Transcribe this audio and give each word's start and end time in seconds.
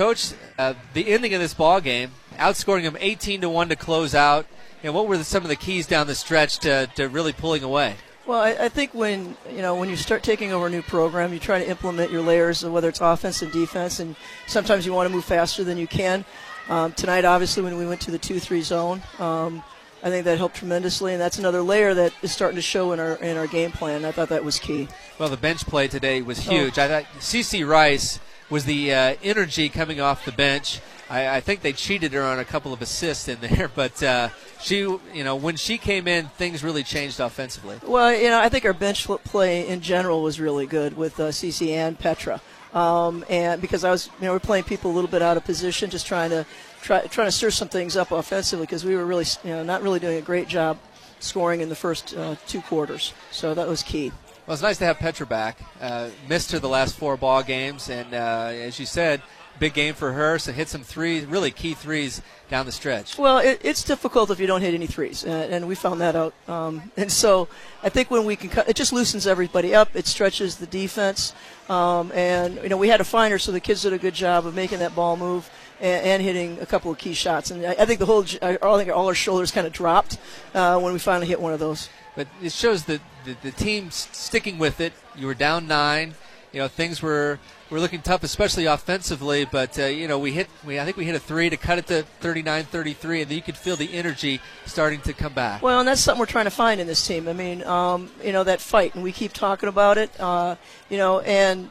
coach, 0.00 0.32
uh, 0.58 0.72
the 0.94 1.08
ending 1.08 1.34
of 1.34 1.40
this 1.42 1.52
ball 1.52 1.78
game, 1.78 2.10
outscoring 2.38 2.84
them 2.84 2.96
18 3.00 3.42
to 3.42 3.50
one 3.50 3.68
to 3.68 3.76
close 3.76 4.14
out. 4.14 4.46
Know, 4.82 4.92
what 4.92 5.06
were 5.06 5.18
the, 5.18 5.24
some 5.24 5.42
of 5.42 5.50
the 5.50 5.56
keys 5.56 5.86
down 5.86 6.06
the 6.06 6.14
stretch 6.14 6.58
to, 6.60 6.88
to 6.94 7.10
really 7.10 7.34
pulling 7.34 7.62
away? 7.62 7.96
Well, 8.24 8.40
I, 8.40 8.52
I, 8.52 8.68
think 8.70 8.94
when 8.94 9.36
you 9.50 9.60
know 9.60 9.76
when 9.76 9.90
you 9.90 9.96
start 9.96 10.22
taking 10.22 10.52
over 10.52 10.68
a 10.68 10.70
new 10.70 10.80
program, 10.80 11.34
you 11.34 11.38
try 11.38 11.58
to 11.58 11.68
implement 11.68 12.10
your 12.10 12.22
layers, 12.22 12.64
whether 12.64 12.88
it's 12.88 13.02
offense 13.02 13.42
and 13.42 13.52
defense, 13.52 14.00
and 14.00 14.16
sometimes 14.46 14.86
you 14.86 14.94
want 14.94 15.06
to 15.06 15.14
move 15.14 15.24
faster 15.24 15.64
than 15.64 15.76
you 15.76 15.86
can. 15.86 16.24
Um, 16.70 16.92
tonight, 16.92 17.26
obviously, 17.26 17.62
when 17.62 17.76
we 17.76 17.86
went 17.86 18.00
to 18.02 18.10
the 18.10 18.18
two-three 18.18 18.62
zone, 18.62 19.02
um, 19.18 19.62
I 20.02 20.08
think 20.08 20.24
that 20.24 20.38
helped 20.38 20.56
tremendously, 20.56 21.12
and 21.12 21.20
that's 21.20 21.38
another 21.38 21.60
layer 21.60 21.92
that 21.92 22.14
is 22.22 22.32
starting 22.32 22.56
to 22.56 22.62
show 22.62 22.92
in 22.92 23.00
our 23.00 23.16
in 23.16 23.36
our 23.36 23.46
game 23.46 23.72
plan. 23.72 24.06
I 24.06 24.12
thought 24.12 24.30
that 24.30 24.44
was 24.44 24.58
key. 24.58 24.88
Well, 25.18 25.28
the 25.28 25.36
bench 25.36 25.66
play 25.66 25.88
today 25.88 26.22
was 26.22 26.38
huge. 26.38 26.78
Oh. 26.78 26.84
I 26.84 26.88
thought 26.88 27.04
CC 27.18 27.68
Rice 27.68 28.18
was 28.50 28.64
the 28.64 28.92
uh, 28.92 29.16
energy 29.22 29.68
coming 29.68 30.00
off 30.00 30.24
the 30.24 30.32
bench. 30.32 30.80
I, 31.08 31.36
I, 31.36 31.40
think 31.40 31.62
they 31.62 31.72
cheated 31.72 32.12
her 32.12 32.22
on 32.22 32.38
a 32.38 32.44
couple 32.44 32.72
of 32.72 32.82
assists 32.82 33.28
in 33.28 33.40
there, 33.40 33.68
but 33.74 34.02
uh, 34.02 34.28
she, 34.60 34.78
you 34.78 35.24
know, 35.24 35.36
when 35.36 35.56
she 35.56 35.78
came 35.78 36.06
in, 36.06 36.26
things 36.28 36.62
really 36.62 36.82
changed 36.82 37.20
offensively. 37.20 37.80
Well, 37.86 38.14
you 38.14 38.28
know, 38.28 38.40
I 38.40 38.48
think 38.48 38.64
our 38.64 38.72
bench 38.72 39.06
play 39.24 39.66
in 39.66 39.80
general 39.80 40.22
was 40.22 40.38
really 40.40 40.66
good 40.66 40.96
with 40.96 41.18
uh, 41.18 41.28
CC 41.28 41.70
and 41.70 41.98
Petra. 41.98 42.40
Um, 42.74 43.24
and 43.28 43.60
because 43.60 43.82
I 43.82 43.90
was, 43.90 44.08
you 44.20 44.26
know, 44.26 44.32
we're 44.32 44.38
playing 44.38 44.64
people 44.64 44.90
a 44.90 44.94
little 44.94 45.10
bit 45.10 45.22
out 45.22 45.36
of 45.36 45.44
position, 45.44 45.90
just 45.90 46.06
trying 46.06 46.30
to 46.30 46.46
try 46.82 47.04
trying 47.06 47.26
to 47.26 47.32
stir 47.32 47.50
some 47.50 47.68
things 47.68 47.96
up 47.96 48.12
offensively 48.12 48.64
because 48.64 48.84
we 48.84 48.94
were 48.94 49.04
really, 49.04 49.24
you 49.42 49.50
know, 49.50 49.64
not 49.64 49.82
really 49.82 49.98
doing 49.98 50.18
a 50.18 50.22
great 50.22 50.46
job 50.46 50.78
scoring 51.18 51.60
in 51.60 51.68
the 51.68 51.74
first 51.74 52.16
uh, 52.16 52.36
two 52.46 52.60
quarters. 52.62 53.12
So 53.32 53.54
that 53.54 53.66
was 53.66 53.82
key. 53.82 54.12
Well, 54.50 54.54
it's 54.54 54.62
nice 54.62 54.78
to 54.78 54.84
have 54.84 54.98
Petra 54.98 55.26
back. 55.26 55.60
Uh, 55.80 56.10
missed 56.28 56.50
her 56.50 56.58
the 56.58 56.68
last 56.68 56.96
four 56.96 57.16
ball 57.16 57.44
games, 57.44 57.88
and 57.88 58.12
uh, 58.12 58.50
as 58.50 58.80
you 58.80 58.84
said, 58.84 59.22
big 59.60 59.74
game 59.74 59.94
for 59.94 60.10
her. 60.10 60.40
So 60.40 60.50
hit 60.50 60.66
some 60.66 60.82
threes, 60.82 61.24
really 61.24 61.52
key 61.52 61.74
threes 61.74 62.20
down 62.48 62.66
the 62.66 62.72
stretch. 62.72 63.16
Well, 63.16 63.38
it, 63.38 63.60
it's 63.62 63.84
difficult 63.84 64.28
if 64.28 64.40
you 64.40 64.48
don't 64.48 64.60
hit 64.60 64.74
any 64.74 64.88
threes, 64.88 65.24
uh, 65.24 65.46
and 65.52 65.68
we 65.68 65.76
found 65.76 66.00
that 66.00 66.16
out. 66.16 66.34
Um, 66.48 66.90
and 66.96 67.12
so 67.12 67.46
I 67.84 67.90
think 67.90 68.10
when 68.10 68.24
we 68.24 68.34
can, 68.34 68.48
cut, 68.48 68.68
it 68.68 68.74
just 68.74 68.92
loosens 68.92 69.24
everybody 69.24 69.72
up. 69.72 69.94
It 69.94 70.08
stretches 70.08 70.56
the 70.56 70.66
defense, 70.66 71.32
um, 71.68 72.10
and 72.10 72.56
you 72.56 72.70
know 72.70 72.76
we 72.76 72.88
had 72.88 73.00
a 73.00 73.04
finder, 73.04 73.38
so 73.38 73.52
the 73.52 73.60
kids 73.60 73.82
did 73.82 73.92
a 73.92 73.98
good 73.98 74.14
job 74.14 74.46
of 74.46 74.56
making 74.56 74.80
that 74.80 74.96
ball 74.96 75.16
move. 75.16 75.48
And, 75.80 76.04
and 76.04 76.22
hitting 76.22 76.58
a 76.60 76.66
couple 76.66 76.90
of 76.90 76.98
key 76.98 77.14
shots, 77.14 77.50
and 77.50 77.64
I, 77.64 77.70
I 77.70 77.86
think 77.86 78.00
the 78.00 78.04
whole, 78.04 78.22
I 78.42 78.56
think 78.58 78.90
all 78.90 79.06
our 79.06 79.14
shoulders 79.14 79.50
kind 79.50 79.66
of 79.66 79.72
dropped 79.72 80.18
uh, 80.52 80.78
when 80.78 80.92
we 80.92 80.98
finally 80.98 81.26
hit 81.26 81.40
one 81.40 81.54
of 81.54 81.58
those. 81.58 81.88
But 82.16 82.28
it 82.42 82.52
shows 82.52 82.84
that 82.84 83.00
the, 83.24 83.36
the 83.42 83.50
team 83.50 83.90
sticking 83.90 84.58
with 84.58 84.80
it. 84.80 84.92
You 85.16 85.26
were 85.26 85.34
down 85.34 85.66
nine. 85.66 86.14
You 86.52 86.60
know 86.60 86.68
things 86.68 87.00
were 87.00 87.38
we're 87.70 87.78
looking 87.78 88.02
tough, 88.02 88.24
especially 88.24 88.66
offensively. 88.66 89.44
But 89.44 89.78
uh, 89.78 89.84
you 89.84 90.08
know, 90.08 90.18
we 90.18 90.32
hit. 90.32 90.48
We 90.64 90.80
I 90.80 90.84
think 90.84 90.96
we 90.96 91.04
hit 91.04 91.14
a 91.14 91.20
three 91.20 91.48
to 91.48 91.56
cut 91.56 91.78
it 91.78 91.86
to 91.86 92.04
39-33, 92.20 93.22
and 93.22 93.30
then 93.30 93.36
you 93.36 93.42
could 93.42 93.56
feel 93.56 93.76
the 93.76 93.92
energy 93.94 94.40
starting 94.66 95.00
to 95.02 95.12
come 95.12 95.32
back. 95.32 95.62
Well, 95.62 95.78
and 95.78 95.88
that's 95.88 96.00
something 96.00 96.18
we're 96.18 96.26
trying 96.26 96.46
to 96.46 96.50
find 96.50 96.80
in 96.80 96.86
this 96.86 97.06
team. 97.06 97.28
I 97.28 97.32
mean, 97.32 97.62
um, 97.64 98.10
you 98.22 98.32
know, 98.32 98.44
that 98.44 98.60
fight, 98.60 98.94
and 98.94 99.04
we 99.04 99.12
keep 99.12 99.32
talking 99.32 99.68
about 99.68 99.98
it. 99.98 100.10
Uh, 100.18 100.56
you 100.88 100.98
know, 100.98 101.20
and 101.20 101.70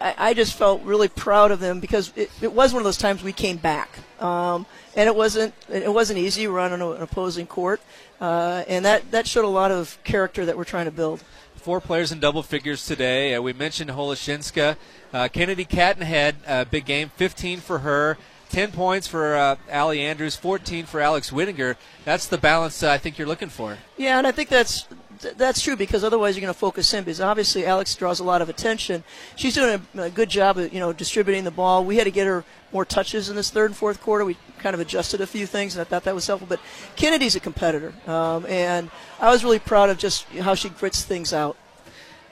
I, 0.00 0.14
I, 0.18 0.34
just 0.34 0.54
felt 0.54 0.82
really 0.82 1.08
proud 1.08 1.50
of 1.50 1.60
them 1.60 1.80
because 1.80 2.12
it, 2.16 2.30
it, 2.40 2.52
was 2.52 2.72
one 2.72 2.80
of 2.80 2.84
those 2.84 2.96
times 2.96 3.22
we 3.22 3.32
came 3.32 3.56
back, 3.56 3.90
um, 4.20 4.66
and 4.94 5.08
it 5.08 5.16
wasn't 5.16 5.54
it 5.68 5.92
wasn't 5.92 6.18
easy. 6.18 6.46
We're 6.46 6.60
on 6.60 6.72
an, 6.72 6.82
opposing 6.82 7.46
court, 7.46 7.80
uh, 8.20 8.64
and 8.68 8.84
that 8.84 9.10
that 9.10 9.26
showed 9.26 9.44
a 9.44 9.48
lot 9.48 9.70
of 9.70 9.98
character 10.04 10.44
that 10.46 10.56
we're 10.56 10.64
trying 10.64 10.84
to 10.84 10.90
build 10.90 11.22
four 11.56 11.80
players 11.80 12.12
in 12.12 12.20
double 12.20 12.42
figures 12.44 12.86
today. 12.86 13.34
Uh, 13.34 13.42
we 13.42 13.52
mentioned 13.52 13.90
Holesinska. 13.90 14.76
Uh, 15.12 15.28
Kennedy 15.28 15.64
Cattenhead, 15.64 16.36
uh, 16.46 16.64
big 16.64 16.84
game, 16.84 17.10
15 17.16 17.58
for 17.58 17.80
her. 17.80 18.16
10 18.50 18.70
points 18.70 19.08
for 19.08 19.34
uh, 19.34 19.56
Ali 19.72 20.00
Andrews, 20.00 20.36
14 20.36 20.86
for 20.86 21.00
Alex 21.00 21.30
Wittinger. 21.30 21.76
That's 22.04 22.28
the 22.28 22.38
balance 22.38 22.82
uh, 22.82 22.92
I 22.92 22.98
think 22.98 23.18
you're 23.18 23.26
looking 23.26 23.48
for. 23.48 23.78
Yeah, 23.96 24.18
and 24.18 24.26
I 24.26 24.30
think 24.30 24.48
that's 24.48 24.86
that's 25.36 25.60
true 25.60 25.76
because 25.76 26.04
otherwise 26.04 26.36
you're 26.36 26.42
going 26.42 26.52
to 26.52 26.58
focus 26.58 26.92
in 26.94 27.04
because 27.04 27.20
obviously 27.20 27.66
Alex 27.66 27.94
draws 27.94 28.20
a 28.20 28.24
lot 28.24 28.42
of 28.42 28.48
attention. 28.48 29.04
She's 29.34 29.54
doing 29.54 29.80
a, 29.96 30.02
a, 30.02 30.10
good 30.10 30.28
job 30.28 30.58
of 30.58 30.72
you 30.72 30.80
know 30.80 30.92
distributing 30.92 31.44
the 31.44 31.50
ball. 31.50 31.84
We 31.84 31.96
had 31.96 32.04
to 32.04 32.10
get 32.10 32.26
her 32.26 32.44
more 32.72 32.84
touches 32.84 33.28
in 33.28 33.36
this 33.36 33.50
third 33.50 33.70
and 33.70 33.76
fourth 33.76 34.00
quarter. 34.00 34.24
We 34.24 34.36
kind 34.58 34.74
of 34.74 34.80
adjusted 34.80 35.20
a 35.20 35.26
few 35.26 35.46
things 35.46 35.74
and 35.74 35.80
I 35.80 35.84
thought 35.84 36.04
that 36.04 36.14
was 36.14 36.26
helpful. 36.26 36.46
But 36.48 36.60
Kennedy's 36.96 37.36
a 37.36 37.40
competitor, 37.40 37.94
um, 38.06 38.46
and 38.46 38.90
I 39.20 39.30
was 39.30 39.44
really 39.44 39.58
proud 39.58 39.90
of 39.90 39.98
just 39.98 40.24
how 40.40 40.54
she 40.54 40.68
grits 40.68 41.02
things 41.02 41.32
out. 41.32 41.56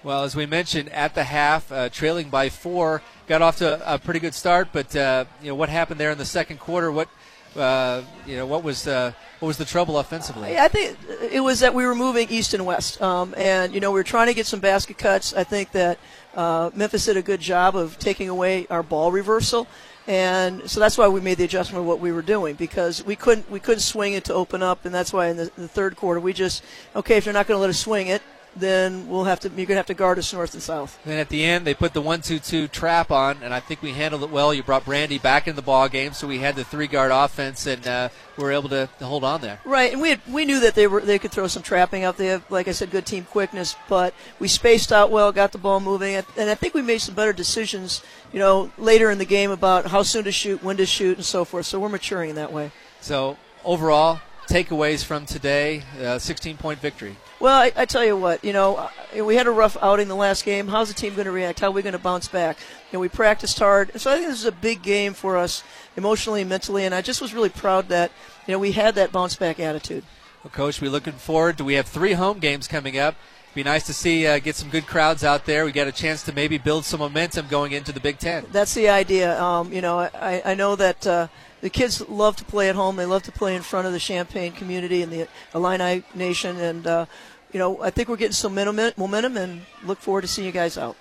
Well, 0.02 0.24
as 0.24 0.36
we 0.36 0.44
mentioned 0.44 0.90
at 0.90 1.14
the 1.14 1.24
half, 1.24 1.72
uh, 1.72 1.88
trailing 1.88 2.28
by 2.28 2.50
four, 2.50 3.00
got 3.26 3.40
off 3.40 3.56
to 3.58 3.94
a, 3.94 3.98
pretty 3.98 4.20
good 4.20 4.34
start. 4.34 4.68
But 4.70 4.94
uh, 4.94 5.24
you 5.40 5.48
know 5.48 5.54
what 5.54 5.70
happened 5.70 5.98
there 5.98 6.10
in 6.10 6.18
the 6.18 6.26
second 6.26 6.60
quarter? 6.60 6.92
What 6.92 7.08
uh, 7.56 8.02
you 8.26 8.36
know 8.36 8.46
what 8.46 8.62
was 8.62 8.86
uh, 8.86 9.12
what 9.40 9.48
was 9.48 9.58
the 9.58 9.64
trouble 9.64 9.98
offensively? 9.98 10.58
I 10.58 10.68
think 10.68 10.96
it 11.30 11.40
was 11.40 11.60
that 11.60 11.74
we 11.74 11.86
were 11.86 11.94
moving 11.94 12.28
east 12.30 12.54
and 12.54 12.64
west, 12.66 13.00
um, 13.00 13.34
and 13.36 13.74
you 13.74 13.80
know 13.80 13.90
we 13.90 14.00
were 14.00 14.04
trying 14.04 14.28
to 14.28 14.34
get 14.34 14.46
some 14.46 14.60
basket 14.60 14.98
cuts. 14.98 15.34
I 15.34 15.44
think 15.44 15.72
that 15.72 15.98
uh, 16.34 16.70
Memphis 16.74 17.06
did 17.06 17.16
a 17.16 17.22
good 17.22 17.40
job 17.40 17.76
of 17.76 17.98
taking 17.98 18.28
away 18.28 18.66
our 18.70 18.82
ball 18.82 19.12
reversal. 19.12 19.66
And 20.06 20.68
so 20.68 20.80
that's 20.80 20.98
why 20.98 21.08
we 21.08 21.22
made 21.22 21.38
the 21.38 21.44
adjustment 21.44 21.80
of 21.80 21.86
what 21.86 21.98
we 21.98 22.12
were 22.12 22.20
doing 22.20 22.56
because 22.56 23.02
we 23.02 23.16
couldn't 23.16 23.50
we 23.50 23.58
couldn't 23.58 23.80
swing 23.80 24.12
it 24.12 24.24
to 24.24 24.34
open 24.34 24.62
up, 24.62 24.84
and 24.84 24.94
that's 24.94 25.14
why 25.14 25.28
in 25.28 25.38
the, 25.38 25.50
the 25.56 25.68
third 25.68 25.96
quarter 25.96 26.20
we 26.20 26.34
just 26.34 26.62
okay 26.94 27.16
if 27.16 27.24
you're 27.24 27.32
not 27.32 27.46
going 27.46 27.56
to 27.56 27.60
let 27.60 27.70
us 27.70 27.80
swing 27.80 28.08
it, 28.08 28.20
then 28.56 29.08
we'll 29.08 29.24
have 29.24 29.40
to 29.40 29.50
you're 29.50 29.66
gonna 29.66 29.78
have 29.78 29.86
to 29.86 29.94
guard 29.94 30.18
us 30.18 30.32
north 30.32 30.54
and 30.54 30.62
south. 30.62 30.98
Then 31.04 31.18
at 31.18 31.28
the 31.28 31.44
end, 31.44 31.66
they 31.66 31.74
put 31.74 31.92
the 31.92 32.00
one-two-two 32.00 32.68
trap 32.68 33.10
on, 33.10 33.42
and 33.42 33.52
I 33.52 33.60
think 33.60 33.82
we 33.82 33.92
handled 33.92 34.22
it 34.22 34.30
well. 34.30 34.54
You 34.54 34.62
brought 34.62 34.84
Brandi 34.84 35.20
back 35.20 35.48
in 35.48 35.56
the 35.56 35.62
ball 35.62 35.88
game, 35.88 36.12
so 36.12 36.26
we 36.26 36.38
had 36.38 36.56
the 36.56 36.64
three-guard 36.64 37.10
offense, 37.10 37.66
and 37.66 37.86
uh, 37.86 38.08
we 38.36 38.44
were 38.44 38.52
able 38.52 38.68
to, 38.70 38.88
to, 38.98 39.04
hold 39.04 39.24
on 39.24 39.40
there. 39.40 39.60
Right, 39.64 39.92
and 39.92 40.00
we 40.00 40.10
had, 40.10 40.20
we 40.28 40.44
knew 40.44 40.60
that 40.60 40.74
they 40.74 40.86
were 40.86 41.00
they 41.00 41.18
could 41.18 41.32
throw 41.32 41.46
some 41.46 41.62
trapping 41.62 42.04
up. 42.04 42.16
They 42.16 42.26
have, 42.26 42.48
like 42.50 42.68
I 42.68 42.72
said, 42.72 42.90
good 42.90 43.06
team 43.06 43.24
quickness, 43.24 43.76
but 43.88 44.14
we 44.38 44.48
spaced 44.48 44.92
out 44.92 45.10
well, 45.10 45.32
got 45.32 45.52
the 45.52 45.58
ball 45.58 45.80
moving, 45.80 46.14
and 46.14 46.50
I 46.50 46.54
think 46.54 46.74
we 46.74 46.82
made 46.82 46.98
some 46.98 47.14
better 47.14 47.32
decisions. 47.32 48.02
You 48.32 48.38
know, 48.38 48.72
later 48.78 49.10
in 49.10 49.18
the 49.18 49.24
game 49.24 49.50
about 49.50 49.86
how 49.86 50.02
soon 50.02 50.24
to 50.24 50.32
shoot, 50.32 50.62
when 50.62 50.76
to 50.76 50.86
shoot, 50.86 51.16
and 51.16 51.24
so 51.24 51.44
forth. 51.44 51.66
So 51.66 51.78
we're 51.78 51.88
maturing 51.88 52.30
in 52.30 52.36
that 52.36 52.52
way. 52.52 52.72
So 53.00 53.36
overall, 53.64 54.20
takeaways 54.46 55.04
from 55.04 55.26
today, 55.26 55.82
uh, 56.00 56.18
16 56.18 56.56
point 56.56 56.78
victory? 56.78 57.16
Well, 57.40 57.60
I, 57.60 57.72
I, 57.76 57.84
tell 57.84 58.04
you 58.04 58.16
what, 58.16 58.44
you 58.44 58.52
know, 58.52 58.76
uh, 58.76 59.24
we 59.24 59.36
had 59.36 59.46
a 59.46 59.50
rough 59.50 59.76
outing 59.82 60.08
the 60.08 60.16
last 60.16 60.44
game. 60.44 60.68
How's 60.68 60.88
the 60.88 60.94
team 60.94 61.14
going 61.14 61.26
to 61.26 61.32
react? 61.32 61.60
How 61.60 61.68
are 61.68 61.72
we 61.72 61.82
going 61.82 61.92
to 61.92 61.98
bounce 61.98 62.28
back? 62.28 62.58
You 62.90 62.96
know, 62.96 63.00
we 63.00 63.08
practiced 63.08 63.58
hard. 63.58 64.00
So 64.00 64.10
I 64.10 64.16
think 64.16 64.28
this 64.28 64.38
is 64.38 64.46
a 64.46 64.52
big 64.52 64.82
game 64.82 65.12
for 65.12 65.36
us 65.36 65.62
emotionally 65.96 66.40
and 66.42 66.48
mentally, 66.48 66.84
and 66.84 66.94
I 66.94 67.02
just 67.02 67.20
was 67.20 67.34
really 67.34 67.48
proud 67.48 67.88
that, 67.88 68.12
you 68.46 68.52
know, 68.52 68.58
we 68.58 68.72
had 68.72 68.94
that 68.94 69.12
bounce 69.12 69.36
back 69.36 69.60
attitude. 69.60 70.04
Well, 70.42 70.50
Coach, 70.50 70.80
we're 70.80 70.90
looking 70.90 71.14
forward 71.14 71.58
to, 71.58 71.64
we 71.64 71.74
have 71.74 71.86
three 71.86 72.12
home 72.12 72.38
games 72.38 72.68
coming 72.68 72.98
up. 72.98 73.16
Be 73.54 73.62
nice 73.62 73.86
to 73.86 73.92
see 73.92 74.26
uh, 74.26 74.40
get 74.40 74.56
some 74.56 74.68
good 74.68 74.84
crowds 74.84 75.22
out 75.22 75.46
there. 75.46 75.64
We 75.64 75.70
got 75.70 75.86
a 75.86 75.92
chance 75.92 76.24
to 76.24 76.32
maybe 76.32 76.58
build 76.58 76.84
some 76.84 76.98
momentum 76.98 77.46
going 77.46 77.70
into 77.70 77.92
the 77.92 78.00
Big 78.00 78.18
Ten. 78.18 78.44
That's 78.50 78.74
the 78.74 78.88
idea. 78.88 79.40
Um, 79.40 79.72
you 79.72 79.80
know, 79.80 80.00
I, 80.00 80.42
I 80.44 80.54
know 80.54 80.74
that 80.74 81.06
uh, 81.06 81.28
the 81.64 81.70
kids 81.70 82.06
love 82.10 82.36
to 82.36 82.44
play 82.44 82.68
at 82.68 82.74
home. 82.74 82.96
They 82.96 83.06
love 83.06 83.22
to 83.22 83.32
play 83.32 83.56
in 83.56 83.62
front 83.62 83.86
of 83.86 83.94
the 83.94 83.98
Champaign 83.98 84.52
community 84.52 85.00
and 85.00 85.10
the 85.10 85.26
Illini 85.54 86.04
Nation. 86.14 86.58
And, 86.58 86.86
uh, 86.86 87.06
you 87.54 87.58
know, 87.58 87.80
I 87.82 87.88
think 87.88 88.10
we're 88.10 88.18
getting 88.18 88.32
some 88.32 88.54
momentum 88.54 89.38
and 89.38 89.62
look 89.82 89.98
forward 89.98 90.20
to 90.20 90.28
seeing 90.28 90.44
you 90.44 90.52
guys 90.52 90.76
out. 90.76 90.94